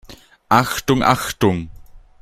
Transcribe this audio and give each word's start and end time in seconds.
Achtung, 0.49 1.03
Achtung! 1.03 1.69